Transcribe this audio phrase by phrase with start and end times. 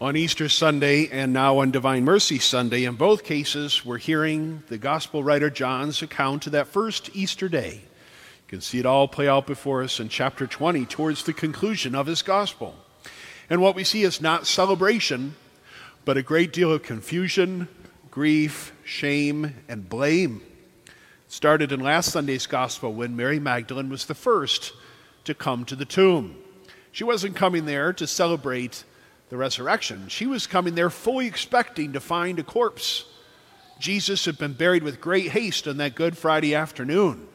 [0.00, 2.84] on Easter Sunday and now on Divine Mercy Sunday.
[2.84, 7.82] In both cases, we're hearing the Gospel writer John's account of that first Easter day.
[7.82, 11.94] You can see it all play out before us in chapter 20 towards the conclusion
[11.94, 12.74] of his Gospel.
[13.50, 15.34] And what we see is not celebration,
[16.06, 17.68] but a great deal of confusion,
[18.10, 20.40] grief, shame, and blame.
[20.86, 20.92] It
[21.32, 24.72] started in last Sunday's Gospel when Mary Magdalene was the first
[25.24, 26.36] to come to the tomb.
[26.90, 28.84] She wasn't coming there to celebrate
[29.30, 30.08] the resurrection.
[30.08, 33.04] She was coming there fully expecting to find a corpse.
[33.78, 37.26] Jesus had been buried with great haste on that Good Friday afternoon.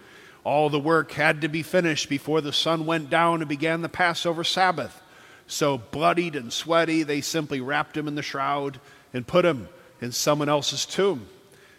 [0.43, 3.89] All the work had to be finished before the sun went down and began the
[3.89, 5.01] Passover Sabbath.
[5.47, 8.79] So, bloodied and sweaty, they simply wrapped him in the shroud
[9.13, 9.69] and put him
[10.01, 11.27] in someone else's tomb.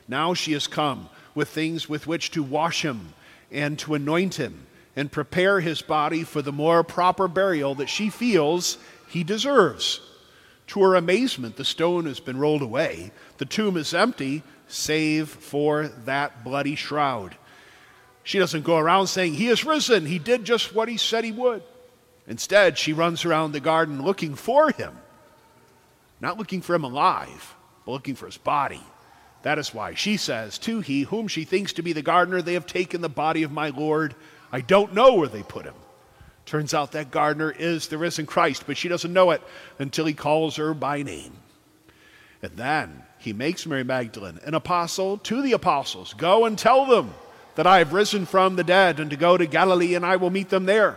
[0.09, 3.13] Now she has come with things with which to wash him
[3.53, 8.09] and to anoint him and prepare his body for the more proper burial that she
[8.09, 10.01] feels he deserves.
[10.69, 13.13] To her amazement, the stone has been rolled away.
[13.39, 17.37] The tomb is empty, save for that bloody shroud.
[18.25, 20.07] She doesn't go around saying, He is risen.
[20.07, 21.63] He did just what he said he would.
[22.27, 24.99] Instead, she runs around the garden looking for him.
[26.21, 28.83] Not looking for him alive, but looking for his body.
[29.43, 32.55] That is why she says to he whom she thinks to be the gardener, They
[32.55, 34.17] have taken the body of my Lord.
[34.51, 35.75] I don't know where they put him.
[36.47, 39.43] Turns out that gardener is the risen Christ, but she doesn't know it
[39.81, 41.33] until he calls her by name.
[42.41, 46.15] And then he makes Mary Magdalene an apostle to the apostles.
[46.15, 47.13] Go and tell them
[47.57, 50.31] that I have risen from the dead and to go to Galilee and I will
[50.31, 50.97] meet them there.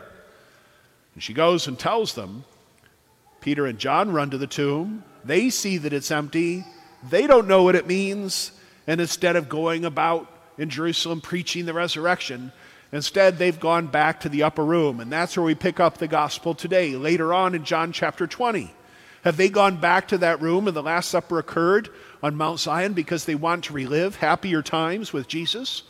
[1.15, 2.45] And she goes and tells them.
[3.41, 5.03] Peter and John run to the tomb.
[5.23, 6.65] They see that it's empty.
[7.09, 8.51] They don't know what it means.
[8.85, 12.51] And instead of going about in Jerusalem preaching the resurrection,
[12.91, 16.07] Instead, they've gone back to the upper room, and that's where we pick up the
[16.07, 18.73] gospel today, later on in John chapter 20.
[19.23, 21.89] Have they gone back to that room and the Last Supper occurred
[22.23, 25.83] on Mount Zion because they want to relive happier times with Jesus?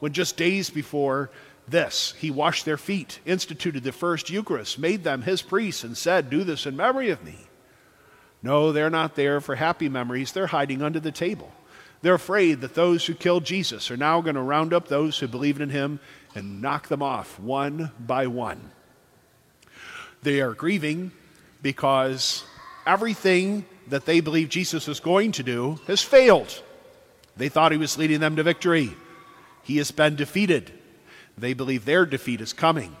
[0.00, 1.30] When just days before
[1.68, 6.28] this, he washed their feet, instituted the first Eucharist, made them his priests, and said,
[6.28, 7.36] Do this in memory of me.
[8.42, 11.52] No, they're not there for happy memories, they're hiding under the table.
[12.02, 15.28] They're afraid that those who killed Jesus are now going to round up those who
[15.28, 16.00] believed in him
[16.34, 18.72] and knock them off one by one.
[20.22, 21.12] They are grieving
[21.62, 22.44] because
[22.86, 26.62] everything that they believe Jesus is going to do has failed.
[27.36, 28.90] They thought he was leading them to victory.
[29.62, 30.72] He has been defeated.
[31.38, 32.96] They believe their defeat is coming,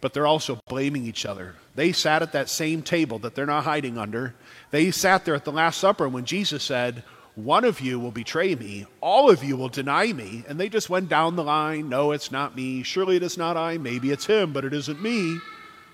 [0.00, 1.54] but they're also blaming each other.
[1.74, 4.34] They sat at that same table that they're not hiding under.
[4.70, 7.02] They sat there at the Last Supper when Jesus said,
[7.34, 10.44] one of you will betray me, all of you will deny me.
[10.46, 11.88] And they just went down the line.
[11.88, 12.82] No, it's not me.
[12.82, 13.78] Surely it is not I.
[13.78, 15.38] Maybe it's him, but it isn't me.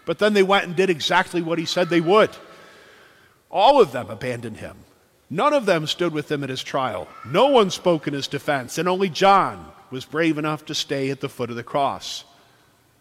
[0.04, 2.31] But then they went and did exactly what he said they would.
[3.50, 4.76] All of them abandoned him.
[5.31, 7.06] None of them stood with him at his trial.
[7.26, 11.20] No one spoke in his defense, and only John was brave enough to stay at
[11.20, 12.25] the foot of the cross.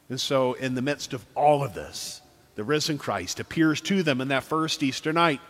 [0.09, 2.21] And so, in the midst of all of this,
[2.55, 5.41] the risen Christ appears to them in that first Easter night.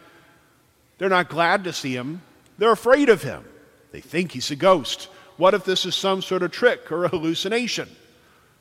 [0.97, 2.21] They're not glad to see him.
[2.57, 3.43] They're afraid of him.
[3.91, 5.09] They think he's a ghost.
[5.37, 7.89] What if this is some sort of trick or a hallucination?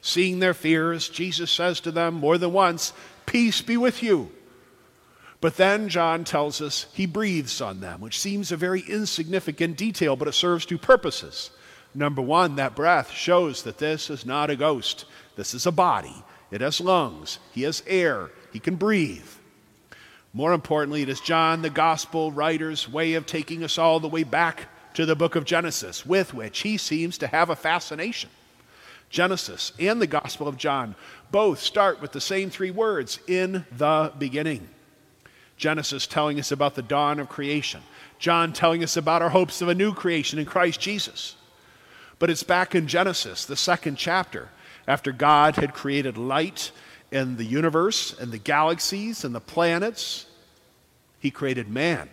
[0.01, 2.93] Seeing their fears, Jesus says to them more than once,
[3.25, 4.31] Peace be with you.
[5.41, 10.17] But then John tells us he breathes on them, which seems a very insignificant detail,
[10.17, 11.51] but it serves two purposes.
[11.95, 15.05] Number one, that breath shows that this is not a ghost.
[15.37, 16.25] This is a body.
[16.51, 17.39] It has lungs.
[17.53, 18.31] He has air.
[18.53, 19.29] He can breathe.
[20.37, 24.23] More importantly, it is John, the gospel writer's way of taking us all the way
[24.23, 28.29] back to the book of Genesis, with which he seems to have a fascination.
[29.09, 30.95] Genesis and the Gospel of John
[31.31, 34.69] both start with the same three words in the beginning.
[35.57, 37.81] Genesis telling us about the dawn of creation,
[38.19, 41.37] John telling us about our hopes of a new creation in Christ Jesus.
[42.19, 44.51] But it's back in Genesis, the second chapter,
[44.87, 46.73] after God had created light
[47.13, 50.27] and the universe and the galaxies and the planets.
[51.19, 52.09] He created man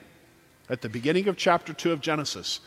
[0.70, 2.60] at the beginning of chapter 2 of Genesis.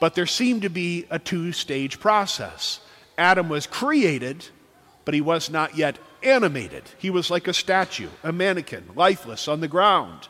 [0.00, 2.80] But there seemed to be a two stage process.
[3.18, 4.46] Adam was created,
[5.04, 6.84] but he was not yet animated.
[6.98, 10.28] He was like a statue, a mannequin, lifeless on the ground.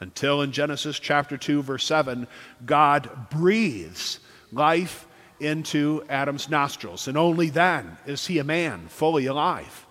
[0.00, 2.26] Until in Genesis chapter 2, verse 7,
[2.66, 4.18] God breathes
[4.52, 5.06] life
[5.40, 7.06] into Adam's nostrils.
[7.08, 9.83] And only then is he a man, fully alive.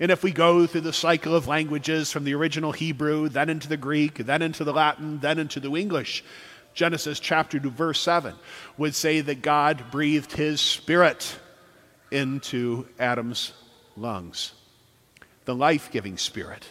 [0.00, 3.68] And if we go through the cycle of languages from the original Hebrew, then into
[3.68, 6.22] the Greek, then into the Latin, then into the English,
[6.74, 8.34] Genesis chapter 2, verse 7
[8.76, 11.36] would say that God breathed his spirit
[12.12, 13.52] into Adam's
[13.96, 14.52] lungs.
[15.44, 16.64] The life giving spirit.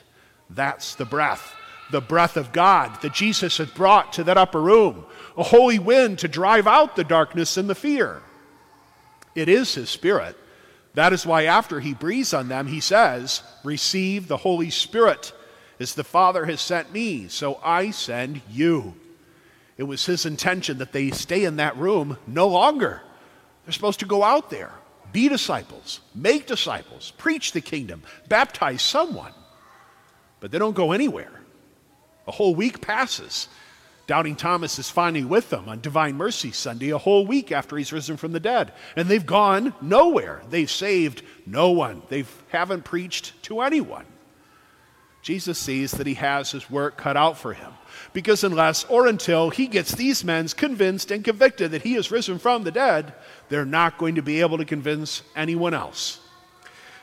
[0.49, 1.53] That's the breath
[1.91, 5.05] the breath of God that Jesus had brought to that upper room,
[5.37, 8.21] a holy wind to drive out the darkness and the fear.
[9.35, 10.37] It is His Spirit.
[10.97, 15.31] That is why, after He breathes on them, He says, Receive the Holy Spirit.
[15.79, 18.95] As the Father has sent me, so I send you.
[19.77, 23.03] It was His intention that they stay in that room no longer.
[23.63, 24.71] They're supposed to go out there,
[25.11, 29.33] be disciples, make disciples, preach the kingdom, baptize someone.
[30.39, 31.41] But they don't go anywhere.
[32.25, 33.49] A whole week passes.
[34.07, 37.91] Doubting Thomas is finally with them on Divine Mercy Sunday, a whole week after he's
[37.91, 38.71] risen from the dead.
[38.95, 40.41] And they've gone nowhere.
[40.49, 42.01] They've saved no one.
[42.07, 44.05] They haven't preached to anyone.
[45.21, 47.73] Jesus sees that he has his work cut out for him.
[48.13, 52.39] Because unless or until he gets these men convinced and convicted that he is risen
[52.39, 53.13] from the dead,
[53.49, 56.21] they're not going to be able to convince anyone else.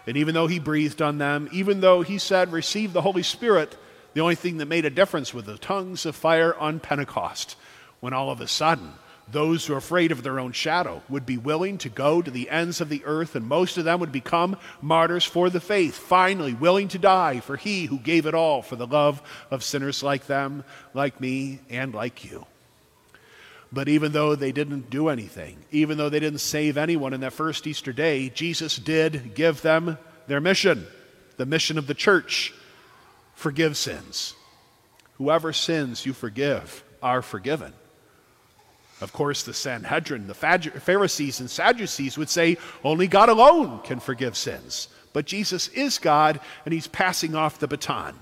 [0.07, 3.77] And even though he breathed on them, even though he said, Receive the Holy Spirit,
[4.15, 7.57] the only thing that made a difference was the tongues of fire on Pentecost,
[8.01, 8.93] when all of a sudden,
[9.31, 12.51] those who are afraid of their own shadow would be willing to go to the
[12.51, 16.55] ends of the earth, and most of them would become martyrs for the faith, finally
[16.55, 20.27] willing to die for he who gave it all for the love of sinners like
[20.27, 20.63] them,
[20.93, 22.47] like me, and like you.
[23.73, 27.33] But even though they didn't do anything, even though they didn't save anyone in that
[27.33, 30.87] first Easter day, Jesus did give them their mission,
[31.39, 32.55] the mission of the church
[33.45, 34.35] forgive sins.
[35.19, 37.75] Whoever sins you forgive are forgiven.
[39.03, 44.35] Of course, the Sanhedrin, the Pharisees and Sadducees would say only God alone can forgive
[44.35, 44.89] sins.
[45.13, 48.15] But Jesus is God, and He's passing off the baton.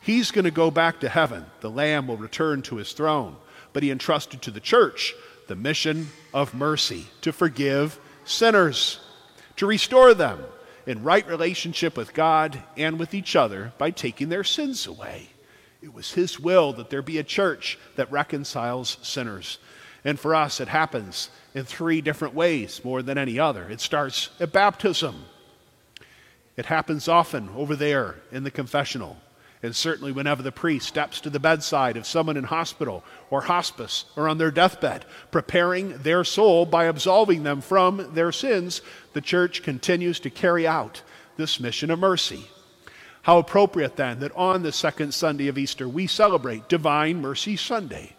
[0.00, 1.46] He's going to go back to heaven.
[1.60, 3.36] The Lamb will return to His throne.
[3.72, 5.14] But He entrusted to the church
[5.46, 8.98] the mission of mercy to forgive sinners,
[9.58, 10.40] to restore them,
[10.86, 15.28] in right relationship with God and with each other by taking their sins away.
[15.82, 19.58] It was His will that there be a church that reconciles sinners.
[20.04, 23.68] And for us, it happens in three different ways more than any other.
[23.68, 25.24] It starts at baptism,
[26.56, 29.18] it happens often over there in the confessional.
[29.62, 34.04] And certainly, whenever the priest steps to the bedside of someone in hospital or hospice
[34.14, 38.82] or on their deathbed, preparing their soul by absolving them from their sins,
[39.14, 41.02] the church continues to carry out
[41.36, 42.44] this mission of mercy.
[43.22, 48.14] How appropriate then that on the second Sunday of Easter we celebrate Divine Mercy Sunday.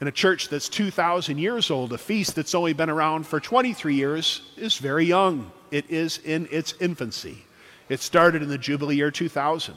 [0.00, 3.94] In a church that's 2,000 years old, a feast that's only been around for 23
[3.94, 5.50] years is very young.
[5.72, 7.44] It is in its infancy.
[7.88, 9.74] It started in the Jubilee year 2000.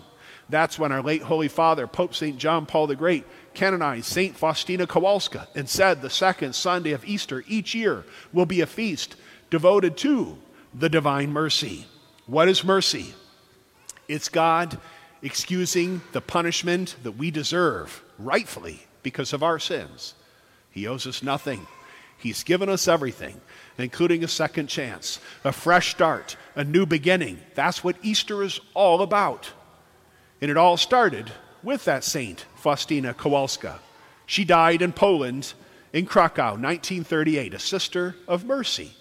[0.51, 2.37] That's when our late Holy Father, Pope St.
[2.37, 4.35] John Paul the Great, canonized St.
[4.35, 8.03] Faustina Kowalska and said the second Sunday of Easter each year
[8.33, 9.15] will be a feast
[9.49, 10.37] devoted to
[10.73, 11.85] the divine mercy.
[12.27, 13.13] What is mercy?
[14.09, 14.77] It's God
[15.21, 20.15] excusing the punishment that we deserve rightfully because of our sins.
[20.69, 21.65] He owes us nothing.
[22.17, 23.39] He's given us everything,
[23.77, 27.39] including a second chance, a fresh start, a new beginning.
[27.55, 29.51] That's what Easter is all about.
[30.41, 31.31] And it all started
[31.63, 33.75] with that saint, Faustina Kowalska.
[34.25, 35.53] She died in Poland
[35.93, 38.91] in Krakow, 1938, a sister of mercy.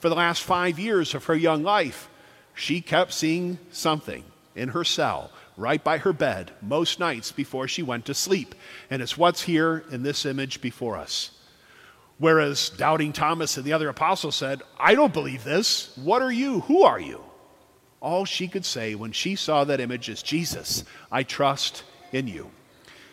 [0.00, 2.08] For the last five years of her young life,
[2.54, 4.24] she kept seeing something
[4.54, 8.54] in her cell right by her bed most nights before she went to sleep.
[8.90, 11.30] And it's what's here in this image before us.
[12.18, 15.96] Whereas doubting Thomas and the other apostles said, I don't believe this.
[15.96, 16.60] What are you?
[16.60, 17.20] Who are you?
[18.04, 22.50] All she could say when she saw that image is Jesus, I trust in you.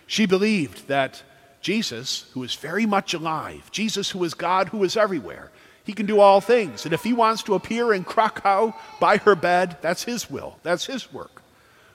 [0.06, 1.24] She believed that
[1.62, 5.50] Jesus, who is very much alive, Jesus, who is God, who is everywhere,
[5.86, 6.84] he can do all things.
[6.84, 10.86] And if he wants to appear in Krakow by her bed, that's his will, that's
[10.86, 11.42] his work.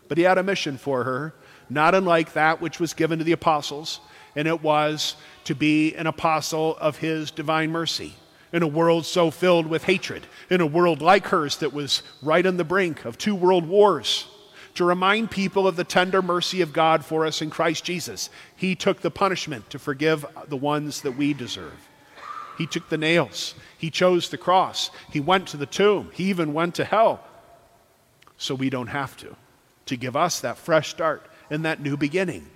[0.08, 1.34] But he had a mission for her,
[1.68, 4.00] not unlike that which was given to the apostles,
[4.34, 8.14] and it was to be an apostle of his divine mercy
[8.56, 12.46] in a world so filled with hatred, in a world like hers that was right
[12.46, 14.26] on the brink of two world wars,
[14.72, 18.30] to remind people of the tender mercy of God for us in Christ Jesus.
[18.56, 21.86] He took the punishment to forgive the ones that we deserve.
[22.56, 23.54] He took the nails.
[23.76, 24.90] He chose the cross.
[25.12, 26.10] He went to the tomb.
[26.14, 27.22] He even went to hell
[28.38, 29.36] so we don't have to,
[29.84, 32.46] to give us that fresh start and that new beginning.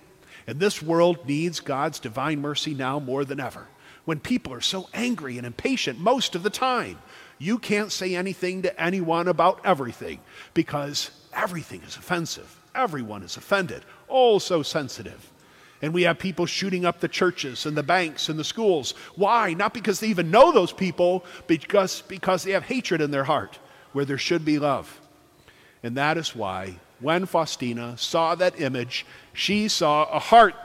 [0.47, 3.67] And this world needs God's divine mercy now more than ever
[4.11, 6.99] when people are so angry and impatient most of the time.
[7.39, 10.19] You can't say anything to anyone about everything
[10.53, 12.59] because everything is offensive.
[12.75, 13.85] Everyone is offended.
[14.09, 15.31] All so sensitive.
[15.81, 18.95] And we have people shooting up the churches and the banks and the schools.
[19.15, 19.53] Why?
[19.53, 23.59] Not because they even know those people, because, because they have hatred in their heart
[23.93, 24.99] where there should be love.
[25.83, 30.55] And that is why when Faustina saw that image, she saw a heart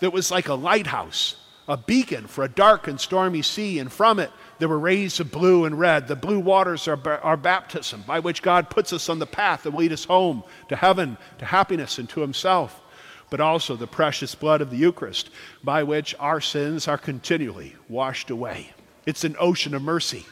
[0.00, 1.36] that was like a lighthouse,
[1.68, 5.32] a beacon for a dark and stormy sea, and from it there were rays of
[5.32, 6.08] blue and red.
[6.08, 9.74] The blue waters are our baptism, by which God puts us on the path that
[9.74, 12.80] lead us home to heaven, to happiness, and to Himself.
[13.28, 15.30] But also the precious blood of the Eucharist,
[15.64, 18.72] by which our sins are continually washed away.
[19.04, 20.24] It's an ocean of mercy.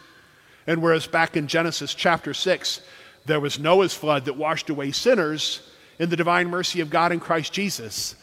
[0.67, 2.81] And whereas back in Genesis chapter 6,
[3.27, 7.21] there was Noah's flood that washed away sinners, in the divine mercy of God in
[7.21, 8.17] Christ Jesus,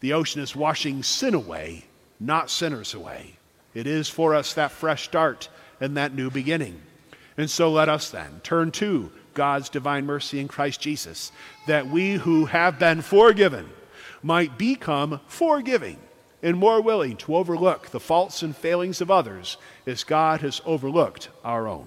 [0.00, 1.84] the ocean is washing sin away,
[2.20, 3.36] not sinners away.
[3.74, 5.48] It is for us that fresh start
[5.80, 6.80] and that new beginning.
[7.36, 11.32] And so let us then turn to God's divine mercy in Christ Jesus,
[11.66, 13.68] that we who have been forgiven
[14.22, 15.98] might become forgiving
[16.42, 19.56] and more willing to overlook the faults and failings of others
[19.86, 21.82] as God has overlooked our own.